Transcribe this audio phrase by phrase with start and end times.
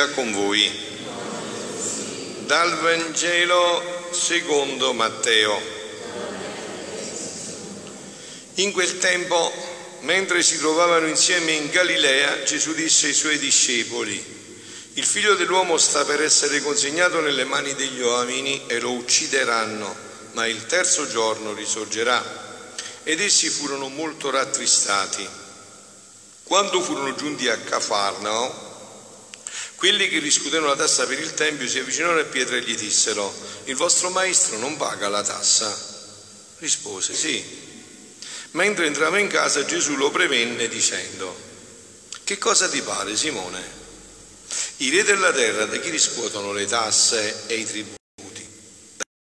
[0.00, 0.70] Sia con voi.
[2.46, 5.60] Dal Vangelo secondo Matteo.
[8.54, 9.52] In quel tempo,
[10.00, 14.24] mentre si trovavano insieme in Galilea, Gesù disse ai suoi discepoli,
[14.94, 19.94] il figlio dell'uomo sta per essere consegnato nelle mani degli uomini e lo uccideranno,
[20.32, 22.24] ma il terzo giorno risorgerà.
[23.02, 25.28] Ed essi furono molto rattristati.
[26.44, 28.68] Quando furono giunti a Cafarnao,
[29.80, 33.34] quelli che riscuotevano la tassa per il Tempio si avvicinarono a Pietro e gli dissero,
[33.64, 35.74] il vostro maestro non paga la tassa?
[36.58, 37.42] Rispose, sì.
[38.50, 41.34] Mentre entrava in casa Gesù lo prevenne dicendo,
[42.24, 43.62] che cosa ti pare Simone?
[44.76, 48.46] I re della terra da chi riscuotono le tasse e i tributi?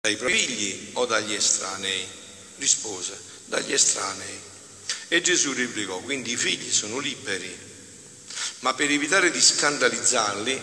[0.02, 2.04] Dai propri figli o dagli estranei?
[2.58, 4.40] Rispose, dagli estranei.
[5.08, 7.67] E Gesù replicò, quindi i figli sono liberi
[8.60, 10.62] ma per evitare di scandalizzarli,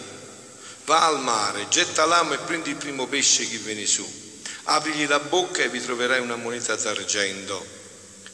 [0.85, 4.23] va al mare, getta l'amo e prendi il primo pesce che viene su.
[4.65, 7.83] Aprigli la bocca e vi troverai una moneta d'argento.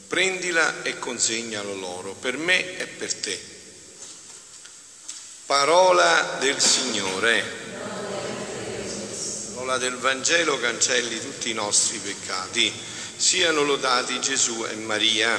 [0.07, 3.41] Prendila e consegnalo loro, per me e per te.
[5.47, 7.45] Parola del Signore.
[9.55, 12.73] Parola del Vangelo cancelli tutti i nostri peccati.
[13.17, 15.37] Siano lodati Gesù e Maria.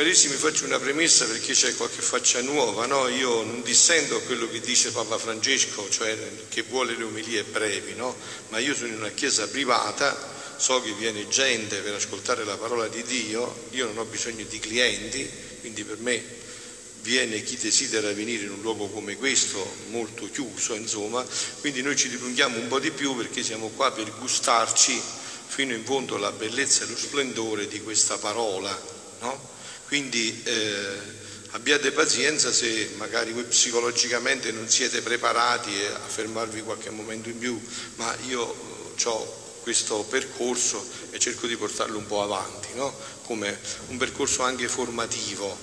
[0.00, 3.06] Carissimi, faccio una premessa perché c'è qualche faccia nuova, no?
[3.08, 6.16] Io non dissento a quello che dice Papa Francesco, cioè
[6.48, 8.16] che vuole le omelie brevi, no?
[8.48, 10.16] Ma io sono in una chiesa privata,
[10.56, 14.58] so che viene gente per ascoltare la parola di Dio, io non ho bisogno di
[14.58, 16.24] clienti, quindi per me
[17.02, 21.22] viene chi desidera venire in un luogo come questo, molto chiuso, insomma,
[21.60, 24.98] quindi noi ci dilunghiamo un po' di più perché siamo qua per gustarci
[25.48, 28.82] fino in fondo la bellezza e lo splendore di questa parola,
[29.20, 29.58] no?
[29.90, 30.98] Quindi eh,
[31.50, 37.60] abbiate pazienza se magari voi psicologicamente non siete preparati a fermarvi qualche momento in più,
[37.96, 38.54] ma io
[38.96, 42.96] eh, ho questo percorso e cerco di portarlo un po' avanti, no?
[43.24, 43.58] come
[43.88, 45.58] un percorso anche formativo.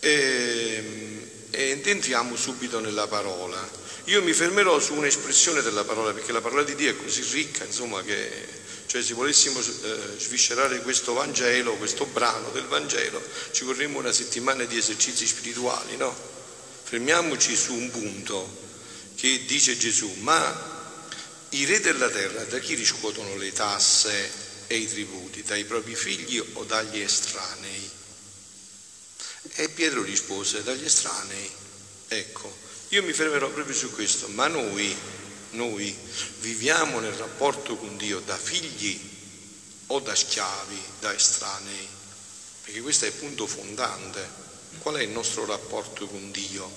[0.00, 3.64] E, e entriamo subito nella parola.
[4.06, 7.64] Io mi fermerò su un'espressione della parola, perché la parola di Dio è così ricca,
[7.64, 8.58] insomma, che
[8.90, 14.64] cioè se volessimo eh, sviscerare questo Vangelo, questo brano del Vangelo, ci vorremmo una settimana
[14.64, 16.12] di esercizi spirituali, no?
[16.82, 18.58] Fermiamoci su un punto
[19.14, 20.98] che dice Gesù, ma
[21.50, 24.28] i re della terra da chi riscuotono le tasse
[24.66, 25.44] e i tributi?
[25.44, 27.90] Dai propri figli o dagli estranei?
[29.54, 31.48] E Pietro rispose, dagli estranei.
[32.08, 32.52] Ecco,
[32.88, 34.92] io mi fermerò proprio su questo, ma noi
[35.50, 35.96] noi
[36.40, 39.08] viviamo nel rapporto con Dio da figli
[39.86, 41.88] o da schiavi, da estranei,
[42.64, 44.48] perché questo è il punto fondante.
[44.78, 46.70] Qual è il nostro rapporto con Dio?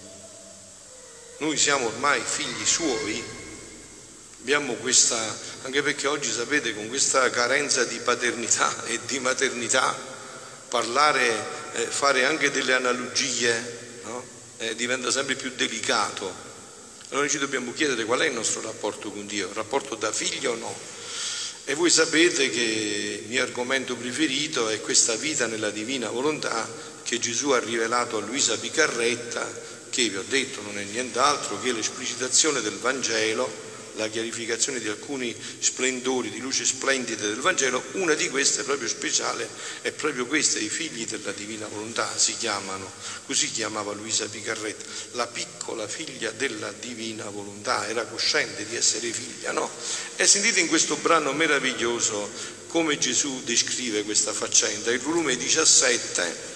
[1.37, 3.23] Noi siamo ormai figli suoi,
[4.39, 9.95] abbiamo questa, anche perché oggi sapete con questa carenza di paternità e di maternità,
[10.69, 14.25] parlare, eh, fare anche delle analogie, no?
[14.57, 16.51] eh, diventa sempre più delicato
[17.13, 20.53] allora ci dobbiamo chiedere qual è il nostro rapporto con Dio, il rapporto da figlio
[20.53, 20.75] o no.
[21.65, 26.67] E voi sapete che il mio argomento preferito è questa vita nella divina volontà
[27.03, 29.47] che Gesù ha rivelato a Luisa Picarretta,
[29.91, 35.35] che vi ho detto non è nient'altro che l'esplicitazione del Vangelo la chiarificazione di alcuni
[35.59, 39.47] splendori, di luce splendide del Vangelo, una di queste proprio speciale
[39.81, 42.91] è proprio questa, i figli della divina volontà si chiamano,
[43.25, 49.51] così chiamava Luisa Picarretta, la piccola figlia della divina volontà, era cosciente di essere figlia,
[49.51, 49.69] no?
[50.15, 56.51] E sentite in questo brano meraviglioso come Gesù descrive questa faccenda, il volume 17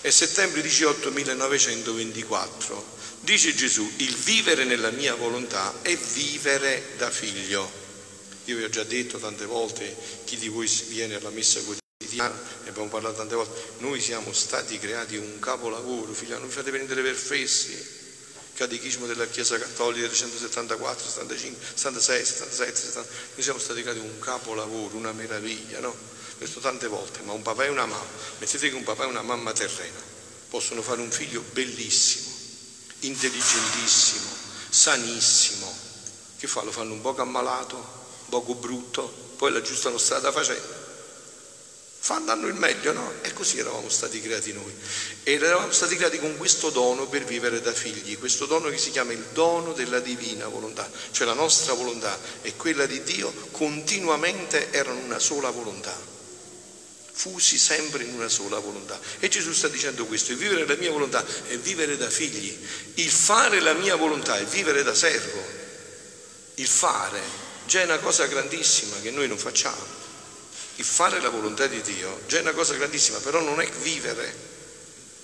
[0.00, 2.97] è settembre 18 1924.
[3.20, 7.70] Dice Gesù, il vivere nella mia volontà è vivere da figlio.
[8.44, 9.94] Io vi ho già detto tante volte,
[10.24, 14.78] chi di voi viene alla messa quotidiana, ne abbiamo parlato tante volte, noi siamo stati
[14.78, 17.96] creati un capolavoro, figlio, non vi fate prendere per fessi.
[18.54, 23.10] Catechismo della Chiesa Cattolica del 174, 75, 76, 77, 70.
[23.34, 25.94] Noi siamo stati creati un capolavoro, una meraviglia, no?
[26.38, 28.06] Questo tante volte, ma un papà e una mamma,
[28.38, 30.00] mettete che un papà e una mamma terrena
[30.48, 32.38] possono fare un figlio bellissimo
[33.00, 34.28] intelligentissimo,
[34.68, 35.72] sanissimo.
[36.38, 36.62] Che fa?
[36.62, 39.06] Lo fanno un poco ammalato, un poco brutto,
[39.36, 40.86] poi la giusta strada facendo.
[42.00, 43.12] Fanno il meglio, no?
[43.22, 44.72] E così eravamo stati creati noi.
[45.24, 48.90] Ed eravamo stati creati con questo dono per vivere da figli, questo dono che si
[48.90, 54.70] chiama il dono della divina volontà, cioè la nostra volontà e quella di Dio continuamente
[54.70, 56.17] erano una sola volontà.
[57.18, 58.98] Fusi sempre in una sola volontà.
[59.18, 62.56] E Gesù sta dicendo questo, il vivere la mia volontà è vivere da figli,
[62.94, 65.44] il fare la mia volontà è vivere da servo.
[66.54, 67.20] Il fare
[67.66, 69.96] già è una cosa grandissima che noi non facciamo.
[70.76, 74.46] Il fare la volontà di Dio già è una cosa grandissima, però non è vivere.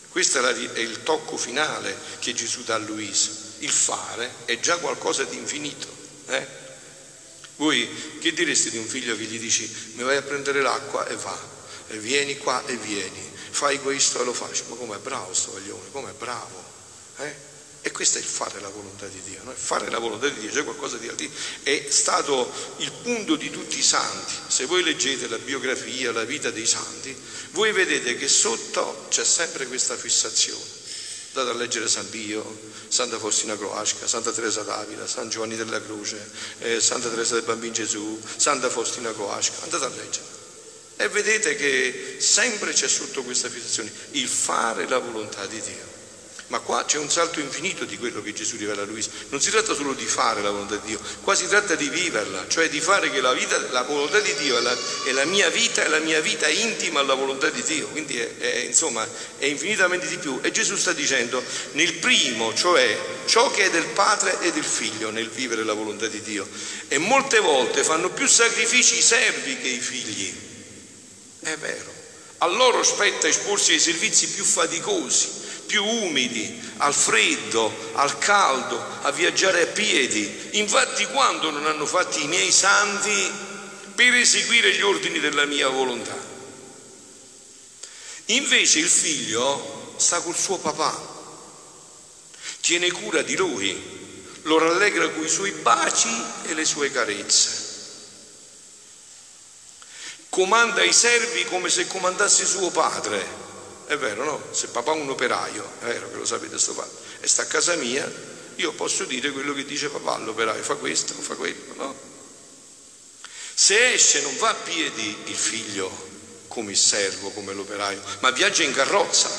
[0.09, 3.31] Questo è il tocco finale che Gesù dà a Luisa.
[3.59, 5.87] Il fare è già qualcosa di infinito.
[6.27, 6.47] Eh?
[7.57, 11.15] Voi che direste di un figlio che gli dici mi vai a prendere l'acqua e
[11.15, 11.54] va,
[11.89, 15.91] e vieni qua e vieni, fai questo e lo faccio, ma com'è bravo sto coglione,
[15.91, 16.63] com'è bravo,
[17.19, 17.53] eh?
[17.87, 19.53] E questo è il fare la volontà di Dio, no?
[19.53, 23.79] fare la volontà di Dio, c'è qualcosa di altissimo, è stato il punto di tutti
[23.79, 24.33] i santi.
[24.47, 27.15] Se voi leggete la biografia, la vita dei santi,
[27.51, 30.65] voi vedete che sotto c'è sempre questa fissazione.
[31.35, 32.59] Andate a leggere San Pio,
[32.89, 37.75] Santa Faustina Croasca, Santa Teresa d'Avila, San Giovanni della Croce, eh, Santa Teresa del Bambino
[37.75, 40.44] Gesù, Santa Faustina Croasca, andate a leggere.
[40.97, 45.95] E vedete che sempre c'è sotto questa fissazione il fare la volontà di Dio.
[46.49, 49.09] Ma qua c'è un salto infinito di quello che Gesù rivela a Luisa.
[49.31, 52.47] Non si tratta solo di fare la volontà di Dio, qua si tratta di viverla,
[52.49, 54.77] cioè di fare che la, vita, la volontà di Dio è la,
[55.07, 57.89] è la, mia vita, è la mia vita intima alla volontà di Dio.
[57.89, 59.09] Quindi è, è, insomma,
[59.39, 60.39] è infinitamente di più.
[60.43, 61.43] E Gesù sta dicendo
[61.73, 66.09] nel primo, cioè ciò che è del Padre e del Figlio nel vivere la volontà
[66.09, 66.47] di Dio.
[66.89, 70.53] E molte volte fanno più sacrifici i servi che i figli.
[71.45, 71.93] È vero.
[72.39, 79.11] A loro spetta esporsi ai servizi più faticosi più umidi, al freddo, al caldo, a
[79.11, 80.51] viaggiare a piedi.
[80.53, 83.31] Infatti quando non hanno fatto i miei santi
[83.95, 86.17] per eseguire gli ordini della mia volontà?
[88.27, 91.13] Invece il figlio sta col suo papà,
[92.61, 93.77] tiene cura di lui,
[94.43, 96.09] lo rallegra con i suoi baci
[96.45, 97.64] e le sue carezze.
[100.35, 103.25] Comanda i servi come se comandasse suo padre
[103.87, 104.43] è vero, no?
[104.51, 106.91] Se papà è un operaio, è vero che lo sapete sto fatto,
[107.21, 108.13] e sta a casa mia,
[108.57, 111.95] io posso dire quello che dice papà all'operaio, fa questo, fa quello, no?
[113.55, 115.89] Se esce non va a piedi il figlio
[116.49, 119.31] come il servo, come l'operaio, ma viaggia in carrozza.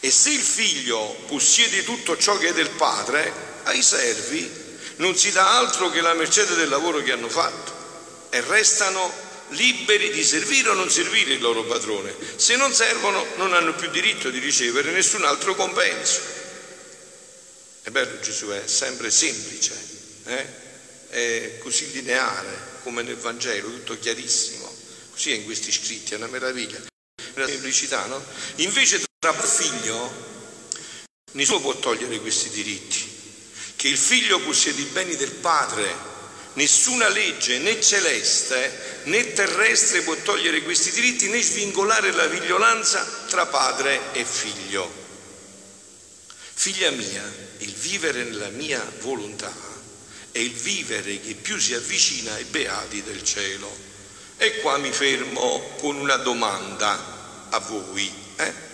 [0.00, 4.60] E se il figlio possiede tutto ciò che è del padre, ai servi
[4.96, 7.80] non si dà altro che la mercede del lavoro che hanno fatto
[8.34, 9.12] e restano
[9.50, 12.14] liberi di servire o non servire il loro padrone.
[12.36, 16.20] Se non servono non hanno più diritto di ricevere nessun altro compenso.
[17.82, 19.74] È bello, Gesù è sempre semplice,
[20.24, 20.46] eh?
[21.10, 24.74] è così lineare come nel Vangelo, tutto chiarissimo.
[25.10, 26.80] Così è in questi scritti, è una meraviglia.
[27.34, 28.24] La semplicità, no?
[28.56, 30.10] Invece tra figlio
[31.32, 33.10] nessuno può togliere questi diritti.
[33.76, 36.11] Che il figlio possiede i beni del padre
[36.54, 43.46] Nessuna legge né celeste né terrestre può togliere questi diritti né svingolare la vigliolanza tra
[43.46, 45.00] padre e figlio.
[46.54, 47.22] Figlia mia,
[47.58, 49.52] il vivere nella mia volontà
[50.30, 53.70] è il vivere che più si avvicina ai beati del cielo.
[54.38, 58.10] E qua mi fermo con una domanda a voi.
[58.36, 58.70] Eh?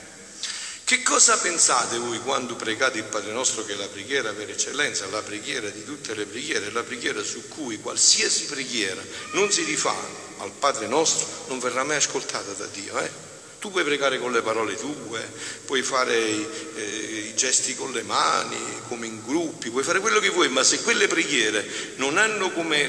[0.89, 5.07] Che cosa pensate voi quando pregate il Padre nostro che è la preghiera per eccellenza,
[5.09, 9.03] la preghiera di tutte le preghiere, la preghiera su cui qualsiasi preghiera
[9.33, 9.95] non si rifà
[10.39, 12.99] al Padre nostro non verrà mai ascoltata da Dio.
[13.01, 13.11] Eh?
[13.59, 15.31] Tu puoi pregare con le parole tue,
[15.67, 18.57] puoi fare eh, i gesti con le mani,
[18.89, 22.89] come in gruppi, puoi fare quello che vuoi, ma se quelle preghiere non hanno come,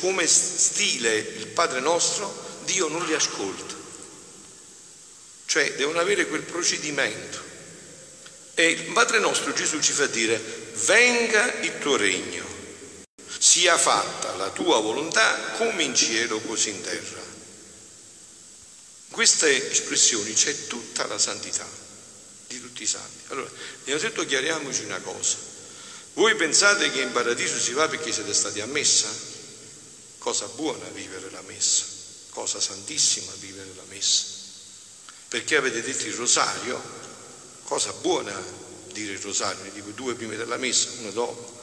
[0.00, 3.77] come stile il Padre nostro, Dio non li ascolta.
[5.48, 7.42] Cioè devono avere quel procedimento.
[8.52, 10.38] E il Padre nostro Gesù ci fa dire,
[10.84, 12.44] venga il tuo regno,
[13.38, 17.22] sia fatta la tua volontà come in cielo così in terra.
[19.06, 21.66] In queste espressioni c'è tutta la santità
[22.46, 23.24] di tutti i santi.
[23.28, 23.50] Allora,
[23.84, 25.38] innanzitutto chiariamoci una cosa.
[26.12, 29.08] Voi pensate che in paradiso si va perché siete stati a messa?
[30.18, 31.86] Cosa buona vivere la messa,
[32.32, 34.37] cosa santissima vivere la messa
[35.28, 36.80] perché avete detto il rosario,
[37.64, 38.32] cosa buona
[38.92, 41.56] dire il rosario, dico due prima della messa, una dopo,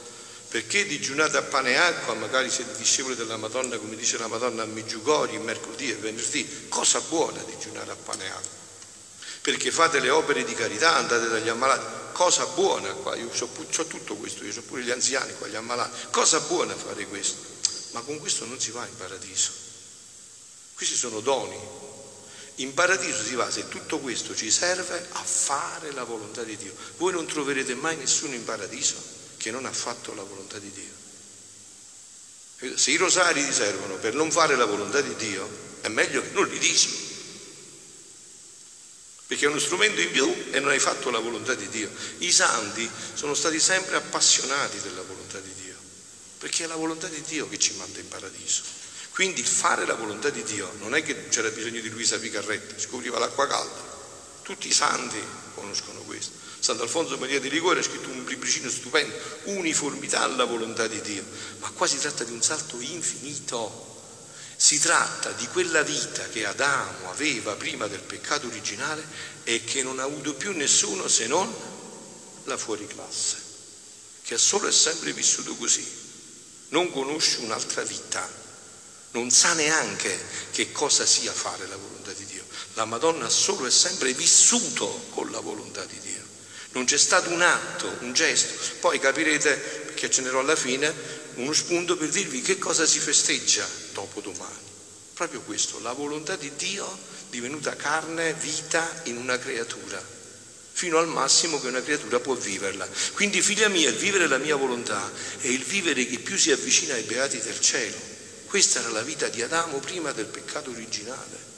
[0.48, 4.62] perché digiunate a pane e acqua, magari siete discepoli della Madonna, come dice la Madonna
[4.62, 8.50] a Meggiugori, mercoledì e venerdì, cosa buona digiunare a pane e acqua,
[9.42, 14.14] perché fate le opere di carità, andate dagli ammalati, cosa buona qua, io ho, tutto
[14.14, 17.42] questo, io ho pure gli anziani qua, gli ammalati, cosa buona fare questo,
[17.90, 19.50] ma con questo non si va in paradiso,
[20.74, 21.58] questi sono doni,
[22.56, 26.74] in paradiso si va se tutto questo ci serve a fare la volontà di Dio.
[26.96, 28.96] Voi non troverete mai nessuno in paradiso
[29.36, 30.94] che non ha fatto la volontà di Dio.
[32.76, 35.48] Se i rosari ti servono per non fare la volontà di Dio,
[35.82, 37.04] è meglio che non li dici.
[39.26, 41.90] Perché è uno strumento in più e non hai fatto la volontà di Dio.
[42.18, 45.76] I santi sono stati sempre appassionati della volontà di Dio,
[46.38, 48.62] perché è la volontà di Dio che ci manda in paradiso.
[49.16, 53.18] Quindi fare la volontà di Dio non è che c'era bisogno di Luisa Picarretta, scopriva
[53.18, 53.80] l'acqua calda.
[54.42, 55.16] Tutti i santi
[55.54, 56.32] conoscono questo.
[56.58, 61.24] Sant'Alfonso Maria di Ligure ha scritto un libricino stupendo, Uniformità alla volontà di Dio,
[61.60, 64.02] ma qua si tratta di un salto infinito.
[64.54, 69.02] Si tratta di quella vita che Adamo aveva prima del peccato originale
[69.44, 71.50] e che non ha avuto più nessuno se non
[72.44, 73.36] la fuoriclasse,
[74.24, 75.86] che ha solo e sempre vissuto così,
[76.68, 78.44] non conosce un'altra vita,
[79.16, 80.14] non sa neanche
[80.50, 82.44] che cosa sia fare la volontà di Dio.
[82.74, 86.22] La Madonna ha solo e sempre vissuto con la volontà di Dio.
[86.72, 88.52] Non c'è stato un atto, un gesto.
[88.80, 89.54] Poi capirete,
[89.86, 90.92] perché ce n'ero alla fine,
[91.36, 94.64] uno spunto per dirvi che cosa si festeggia dopo domani.
[95.14, 96.86] Proprio questo, la volontà di Dio
[97.30, 100.02] divenuta carne, vita in una creatura,
[100.72, 102.86] fino al massimo che una creatura può viverla.
[103.14, 106.92] Quindi figlia mia, il vivere la mia volontà è il vivere che più si avvicina
[106.92, 108.15] ai beati del cielo.
[108.46, 111.54] Questa era la vita di Adamo prima del peccato originale.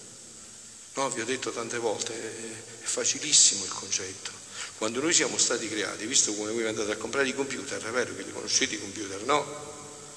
[0.94, 4.32] No, vi ho detto tante volte, è facilissimo il concetto.
[4.78, 8.14] Quando noi siamo stati creati, visto come voi andate a comprare i computer, è vero
[8.16, 9.66] che li conoscete i computer, no?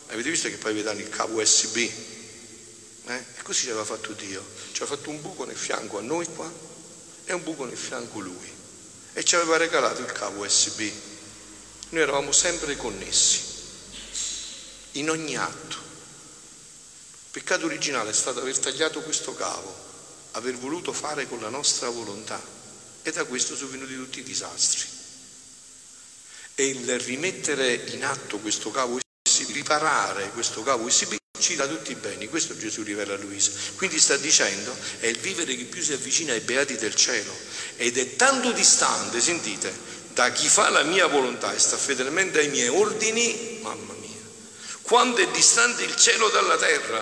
[0.07, 1.77] Avete visto che poi vi danno il cavo USB?
[1.77, 3.25] Eh?
[3.37, 4.43] E così ci aveva fatto Dio.
[4.71, 6.51] Ci ha fatto un buco nel fianco a noi qua
[7.25, 8.49] e un buco nel fianco lui.
[9.13, 10.89] E ci aveva regalato il cavo USB.
[11.89, 13.41] Noi eravamo sempre connessi,
[14.93, 15.89] in ogni atto.
[17.31, 19.73] Peccato originale è stato aver tagliato questo cavo,
[20.31, 22.41] aver voluto fare con la nostra volontà
[23.03, 24.87] e da questo sono venuti tutti i disastri.
[26.55, 28.99] E il rimettere in atto questo cavo
[29.51, 32.27] riparare questo cavo ci dà tutti i beni.
[32.27, 33.51] Questo Gesù rivela a Luisa.
[33.75, 37.35] Quindi sta dicendo, è il vivere che più si avvicina ai beati del cielo.
[37.77, 39.73] Ed è tanto distante, sentite,
[40.13, 44.00] da chi fa la mia volontà e sta fedelmente ai miei ordini, mamma mia,
[44.91, 47.01] quanto è distante il cielo dalla terra.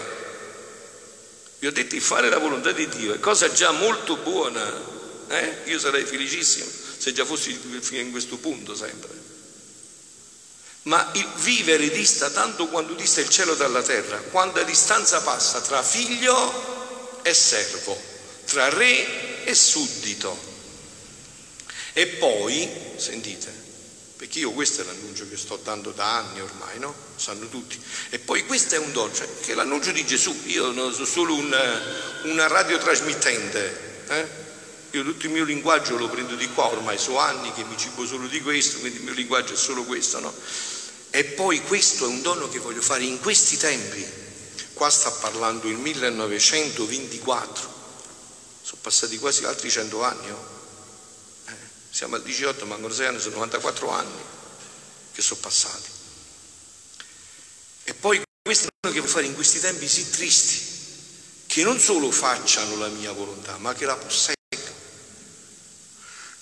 [1.58, 4.72] Vi ho detto di fare la volontà di Dio, è cosa già molto buona.
[5.28, 5.62] Eh?
[5.66, 6.70] Io sarei felicissimo
[7.00, 9.10] se già fossi fino in questo punto sempre.
[10.84, 15.82] Ma il vivere dista tanto quanto dista il cielo dalla terra, quanta distanza passa tra
[15.82, 18.00] figlio e servo,
[18.46, 20.38] tra re e suddito.
[21.94, 23.69] E poi, sentite,
[24.20, 26.94] perché io questo è l'annuncio che sto dando da anni ormai, no?
[27.16, 27.82] Sanno tutti.
[28.10, 30.38] E poi questo è un dono, cioè, che è l'annuncio di Gesù.
[30.48, 31.56] Io sono solo un,
[32.24, 34.04] una radiotrasmittente.
[34.10, 34.28] Eh?
[34.92, 38.06] Io tutto il mio linguaggio lo prendo di qua, ormai so anni che mi cibo
[38.06, 40.34] solo di questo, quindi il mio linguaggio è solo questo, no?
[41.12, 44.06] E poi questo è un dono che voglio fare in questi tempi.
[44.74, 47.74] Qua sta parlando il 1924,
[48.64, 50.30] sono passati quasi altri 100 anni.
[50.30, 50.59] Oh.
[52.00, 54.22] Siamo al 18, ma ancora 6 anni, sono 94 anni
[55.12, 55.90] che sono passati.
[57.84, 60.62] E poi questo è che voglio fare in questi tempi sì tristi,
[61.46, 64.36] che non solo facciano la mia volontà, ma che la possano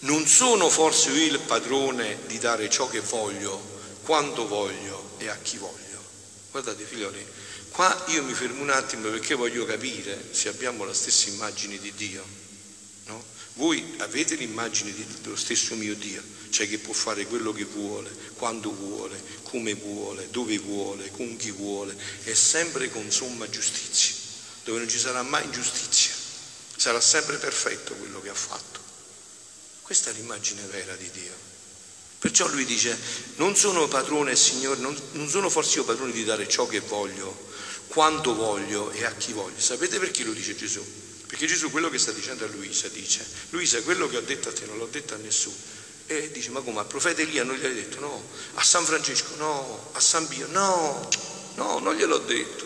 [0.02, 3.60] non sono forse io il padrone di dare ciò che voglio,
[4.04, 6.04] quando voglio e a chi voglio.
[6.52, 7.26] Guardate figlioli,
[7.72, 11.92] qua io mi fermo un attimo perché voglio capire se abbiamo la stessa immagine di
[11.96, 12.46] Dio.
[13.58, 16.22] Voi avete l'immagine dello stesso mio Dio,
[16.52, 21.50] cioè che può fare quello che vuole, quando vuole, come vuole, dove vuole, con chi
[21.50, 24.14] vuole, e sempre con somma giustizia,
[24.64, 26.14] dove non ci sarà mai ingiustizia,
[26.76, 28.80] sarà sempre perfetto quello che ha fatto.
[29.82, 31.34] Questa è l'immagine vera di Dio.
[32.20, 32.96] Perciò lui dice,
[33.38, 37.36] non sono padrone, Signore, non, non sono forse io padrone di dare ciò che voglio,
[37.88, 39.60] quando voglio e a chi voglio.
[39.60, 40.86] Sapete perché lo dice Gesù?
[41.28, 44.54] Perché Gesù quello che sta dicendo a Luisa dice, Luisa quello che ho detto a
[44.54, 45.56] te non l'ho detto a nessuno.
[46.08, 48.00] E dice, ma come, al profeta Elia non gli hai detto?
[48.00, 51.10] No, a San Francesco no, a San Pio no,
[51.56, 52.66] no, non gliel'ho detto.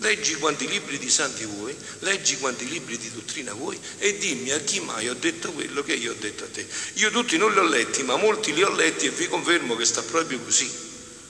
[0.00, 4.60] Leggi quanti libri di santi vuoi, leggi quanti libri di dottrina vuoi e dimmi a
[4.60, 6.66] chi mai ho detto quello che io ho detto a te.
[6.94, 9.86] Io tutti non li ho letti, ma molti li ho letti e vi confermo che
[9.86, 10.70] sta proprio così.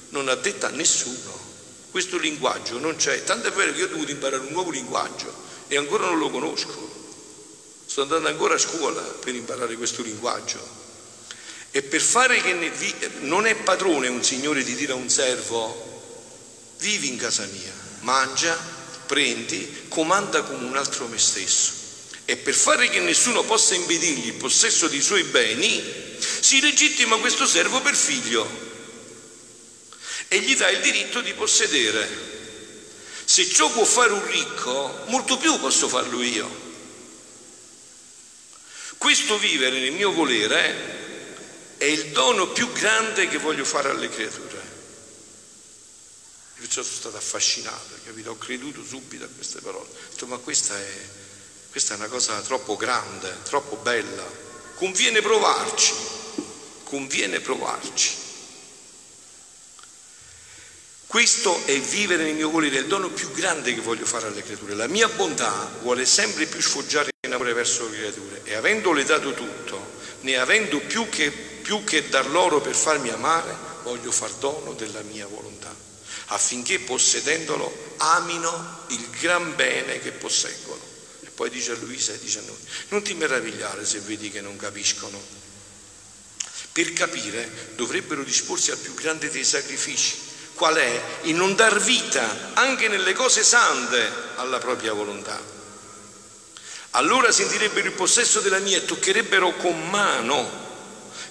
[0.08, 1.44] Non ha detto a nessuno.
[1.92, 3.22] Questo linguaggio non c'è.
[3.22, 6.30] Tanto è vero che io ho dovuto imparare un nuovo linguaggio e ancora non lo
[6.30, 6.94] conosco.
[7.86, 10.84] Sto andando ancora a scuola per imparare questo linguaggio.
[11.70, 12.94] E per fare che ne vi...
[13.20, 15.84] non è padrone un signore di dire a un servo
[16.78, 18.56] vivi in casa mia mangia,
[19.06, 21.72] prendi, comanda come un altro me stesso.
[22.24, 25.82] E per fare che nessuno possa impedirgli il possesso dei suoi beni,
[26.18, 28.64] si legittima questo servo per figlio
[30.28, 32.34] e gli dà il diritto di possedere.
[33.28, 36.48] Se ciò può fare un ricco, molto più posso farlo io.
[38.98, 44.74] Questo vivere nel mio volere è il dono più grande che voglio fare alle creature.
[46.54, 48.30] Perciò sono stato affascinato, capito?
[48.30, 49.88] Ho creduto subito a queste parole.
[49.88, 51.08] Ho detto, ma questa è,
[51.70, 54.24] questa è una cosa troppo grande, troppo bella.
[54.76, 55.92] Conviene provarci,
[56.84, 58.25] conviene provarci.
[61.06, 64.42] Questo è vivere nel mio volere, è il dono più grande che voglio fare alle
[64.42, 64.74] creature.
[64.74, 69.32] La mia bontà vuole sempre più sfoggiare in amore verso le creature e avendole dato
[69.32, 74.72] tutto, ne avendo più che, più che dar loro per farmi amare, voglio far dono
[74.72, 75.72] della mia volontà,
[76.26, 80.82] affinché possedendolo amino il gran bene che posseggono.
[81.20, 82.58] E poi dice a Luisa e dice a noi,
[82.88, 85.22] non ti meravigliare se vedi che non capiscono.
[86.72, 90.25] Per capire dovrebbero disporsi al più grande dei sacrifici
[90.56, 91.02] Qual è?
[91.22, 95.38] Il non dar vita anche nelle cose sante alla propria volontà.
[96.92, 100.64] Allora sentirebbero il possesso della mia e toccherebbero con mano.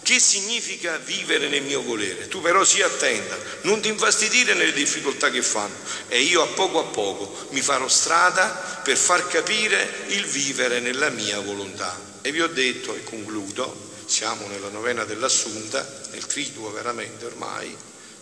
[0.04, 2.28] Che significa vivere nel mio volere?
[2.28, 5.74] Tu però sii attenta, non ti infastidire nelle difficoltà che fanno
[6.08, 11.10] e io a poco a poco mi farò strada per far capire il vivere nella
[11.10, 12.00] mia volontà.
[12.22, 17.76] E vi ho detto e concludo, siamo nella novena dell'Assunta, nel triduo veramente ormai,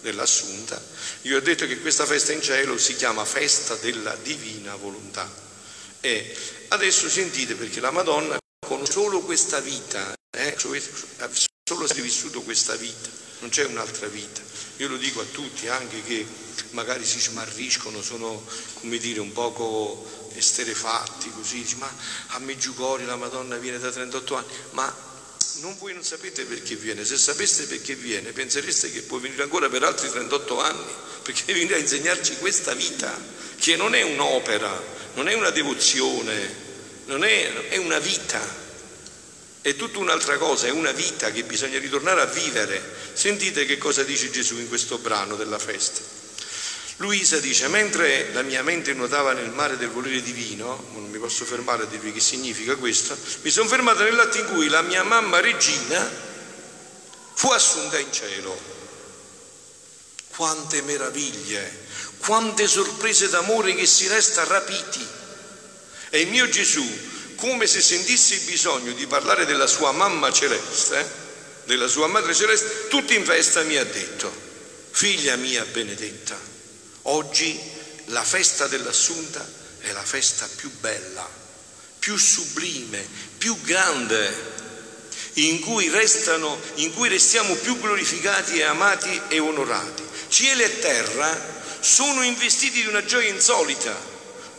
[0.03, 0.79] dell'Assunta,
[1.23, 5.27] io ho detto che questa festa in cielo si chiama festa della divina volontà.
[6.01, 6.35] E
[6.67, 10.81] adesso sentite perché la Madonna con solo questa vita, eh, cioè
[11.63, 14.41] solo se hai vissuto questa vita, non c'è un'altra vita.
[14.77, 16.25] Io lo dico a tutti anche che
[16.71, 21.91] magari si smarriscono, sono come dire un poco esterefatti così, ma
[22.27, 25.11] a Meggiugorio la Madonna viene da 38 anni, ma
[25.61, 29.69] non voi non sapete perché viene, se sapeste perché viene pensereste che può venire ancora
[29.69, 33.17] per altri 38 anni, perché viene a insegnarci questa vita,
[33.57, 34.81] che non è un'opera,
[35.15, 36.61] non è una devozione,
[37.05, 38.41] non è, è una vita,
[39.61, 42.81] è tutta un'altra cosa, è una vita che bisogna ritornare a vivere.
[43.13, 46.22] Sentite che cosa dice Gesù in questo brano della festa.
[47.03, 51.43] Luisa dice, mentre la mia mente nuotava nel mare del volere divino, non mi posso
[51.43, 55.41] fermare a dirvi che significa questo, mi sono fermata nell'atto in cui la mia mamma
[55.41, 56.09] regina
[57.33, 58.57] fu assunta in cielo.
[60.29, 61.87] Quante meraviglie,
[62.19, 65.05] quante sorprese d'amore che si resta rapiti.
[66.09, 66.87] E il mio Gesù,
[67.35, 71.05] come se sentisse il bisogno di parlare della sua mamma celeste,
[71.65, 74.31] della sua madre celeste, tutto in festa mi ha detto,
[74.91, 76.52] figlia mia benedetta,
[77.03, 77.59] Oggi
[78.05, 79.45] la festa dell'Assunta
[79.79, 81.27] è la festa più bella,
[81.99, 83.05] più sublime,
[83.37, 84.51] più grande,
[85.33, 90.03] in cui, restano, in cui restiamo più glorificati e amati e onorati.
[90.29, 93.93] Cielo e terra sono investiti di una gioia insolita,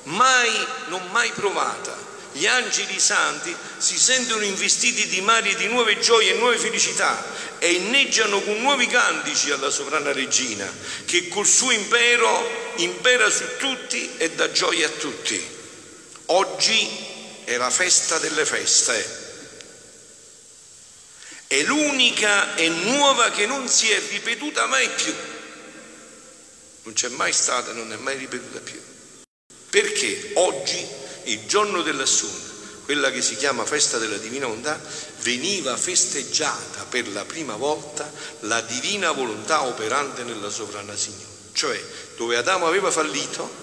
[0.04, 2.02] mai, non mai provata.
[2.32, 7.24] Gli angeli santi si sentono investiti di mari e di nuove gioie e nuove felicità
[7.64, 10.70] e inneggiano con nuovi cantici alla sovrana regina
[11.06, 12.46] che col suo impero
[12.76, 15.42] impera su tutti e dà gioia a tutti.
[16.26, 16.86] Oggi
[17.44, 19.22] è la festa delle feste.
[21.46, 25.14] È l'unica e nuova che non si è ripetuta mai più.
[26.82, 28.78] Non c'è mai stata, non è mai ripetuta più.
[29.70, 30.86] Perché oggi,
[31.24, 32.43] il giorno dell'assunto,
[32.84, 34.80] quella che si chiama festa della divina volontà,
[35.22, 41.32] veniva festeggiata per la prima volta la divina volontà operante nella sovrana Signore.
[41.52, 41.82] Cioè,
[42.16, 43.62] dove Adamo aveva fallito,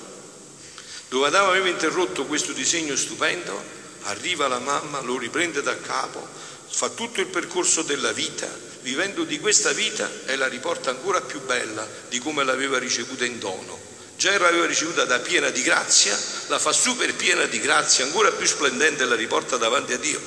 [1.09, 6.27] dove Adamo aveva interrotto questo disegno stupendo, arriva la mamma, lo riprende da capo,
[6.67, 8.47] fa tutto il percorso della vita,
[8.81, 13.37] vivendo di questa vita e la riporta ancora più bella di come l'aveva ricevuta in
[13.37, 13.90] dono
[14.21, 18.45] già l'aveva ricevuta da piena di grazia, la fa super piena di grazia, ancora più
[18.45, 20.21] splendente la riporta davanti a Dio.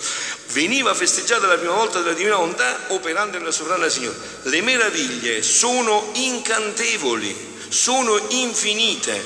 [0.48, 4.16] Veniva festeggiata la prima volta della divina volontà operando nella sovrana Signore.
[4.42, 7.36] Le meraviglie sono incantevoli,
[7.68, 9.24] sono infinite.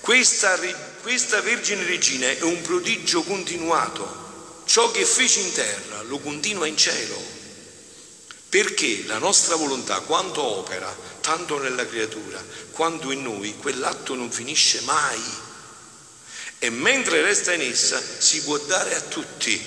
[0.00, 0.58] Questa,
[1.02, 4.62] questa Vergine Regina è un prodigio continuato.
[4.64, 7.43] Ciò che fece in terra lo continua in cielo.
[8.54, 12.40] Perché la nostra volontà, quando opera, tanto nella creatura
[12.70, 15.20] quanto in noi, quell'atto non finisce mai.
[16.60, 19.60] E mentre resta in essa si può dare a tutti.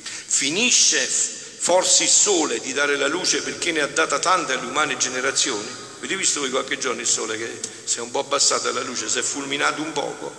[0.00, 4.96] Finisce forse il sole di dare la luce perché ne ha data tante alle umane
[4.96, 5.68] generazioni.
[5.98, 9.08] Avete visto voi qualche giorno il sole che si è un po' abbassato la luce,
[9.08, 10.34] si è fulminato un poco?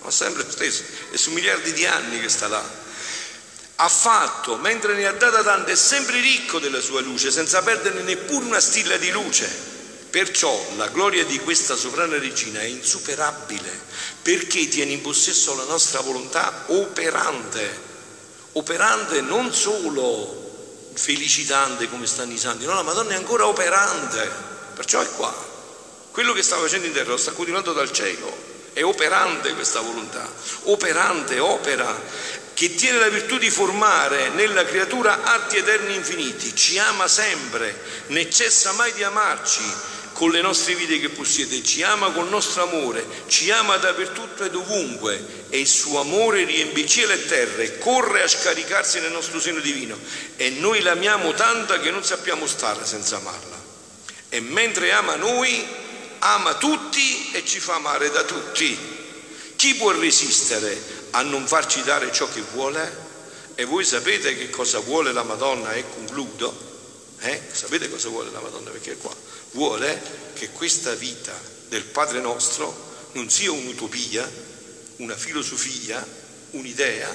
[0.00, 2.82] Ma sempre stesso, è su miliardi di anni che sta là.
[3.76, 8.02] Ha fatto, mentre ne ha data tante, è sempre ricco della sua luce, senza perdere
[8.02, 9.72] neppure una stilla di luce.
[10.10, 13.82] Perciò la gloria di questa sovrana regina è insuperabile
[14.22, 17.80] perché tiene in possesso la nostra volontà operante,
[18.52, 24.30] operante non solo felicitante come stanno i santi, no, la Madonna è ancora operante,
[24.74, 25.34] perciò è qua.
[26.12, 28.32] Quello che sta facendo in terra lo sta continuando dal cielo,
[28.72, 30.30] è operante questa volontà,
[30.62, 32.00] operante, opera,
[32.64, 38.30] che tiene la virtù di formare nella creatura atti eterni infiniti, ci ama sempre, né
[38.30, 39.60] cessa mai di amarci,
[40.14, 44.54] con le nostre vite che possiede, ci ama col nostro amore, ci ama dappertutto ed
[44.54, 49.40] ovunque e il suo amore riempie cielo e terra e corre a scaricarsi nel nostro
[49.40, 49.98] seno divino
[50.36, 53.62] e noi l'amiamo tanta che non sappiamo stare senza amarla.
[54.30, 55.66] E mentre ama noi,
[56.20, 58.92] ama tutti e ci fa amare da tutti.
[59.56, 63.02] Chi può resistere a non farci dare ciò che vuole?
[63.54, 66.52] E voi sapete che cosa vuole la Madonna e concludo?
[67.20, 67.40] Eh?
[67.50, 68.70] Sapete cosa vuole la Madonna?
[68.70, 69.14] Perché è qua
[69.54, 70.00] vuole
[70.34, 71.32] che questa vita
[71.68, 74.28] del Padre nostro non sia un'utopia,
[74.96, 76.04] una filosofia,
[76.50, 77.14] un'idea,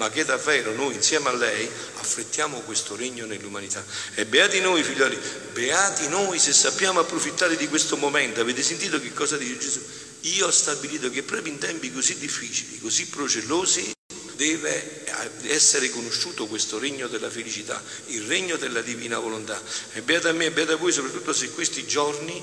[0.00, 3.84] ma che davvero noi insieme a lei affrettiamo questo regno nell'umanità.
[4.14, 5.18] E beati noi, figlioli,
[5.52, 8.40] beati noi se sappiamo approfittare di questo momento.
[8.40, 9.80] Avete sentito che cosa dice Gesù?
[10.20, 13.92] Io ho stabilito che proprio in tempi così difficili, così procellosi,
[14.36, 15.04] deve
[15.42, 19.62] essere conosciuto questo regno della felicità, il regno della divina volontà.
[19.92, 22.42] E beata a me e beata a voi, soprattutto se questi giorni,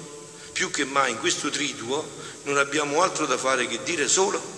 [0.52, 2.08] più che mai in questo triduo,
[2.43, 4.57] non abbiamo altro da fare che dire solo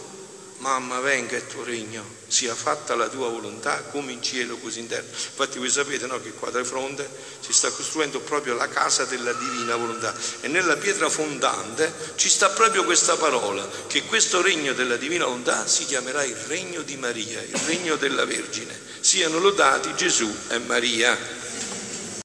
[0.59, 4.87] Mamma venga il tuo regno, sia fatta la tua volontà come in cielo così in
[4.87, 5.05] terra.
[5.07, 9.31] Infatti voi sapete no, che qua da fronte si sta costruendo proprio la casa della
[9.31, 14.97] divina volontà e nella pietra fondante ci sta proprio questa parola, che questo regno della
[14.97, 18.77] divina volontà si chiamerà il regno di Maria, il regno della Vergine.
[18.99, 21.38] Siano lodati Gesù e Maria.